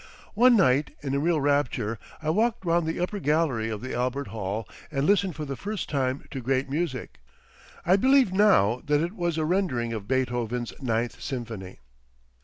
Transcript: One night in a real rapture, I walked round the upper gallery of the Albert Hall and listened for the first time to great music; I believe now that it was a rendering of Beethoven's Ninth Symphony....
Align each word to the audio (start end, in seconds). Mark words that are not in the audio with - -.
One 0.33 0.55
night 0.55 0.95
in 1.03 1.13
a 1.13 1.19
real 1.19 1.39
rapture, 1.39 1.99
I 2.23 2.31
walked 2.31 2.65
round 2.65 2.87
the 2.87 2.99
upper 2.99 3.19
gallery 3.19 3.69
of 3.69 3.81
the 3.81 3.93
Albert 3.93 4.29
Hall 4.29 4.67
and 4.89 5.05
listened 5.05 5.35
for 5.35 5.45
the 5.45 5.55
first 5.55 5.89
time 5.89 6.23
to 6.31 6.41
great 6.41 6.67
music; 6.71 7.19
I 7.85 7.97
believe 7.97 8.33
now 8.33 8.81
that 8.87 8.99
it 9.01 9.13
was 9.13 9.37
a 9.37 9.45
rendering 9.45 9.93
of 9.93 10.07
Beethoven's 10.07 10.73
Ninth 10.81 11.21
Symphony.... 11.21 11.81